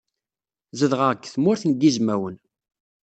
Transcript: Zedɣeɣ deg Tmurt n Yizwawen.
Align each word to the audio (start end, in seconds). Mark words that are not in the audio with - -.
Zedɣeɣ 0.79 1.11
deg 1.13 1.25
Tmurt 1.33 1.63
n 1.65 1.71
Yizwawen. 1.81 2.37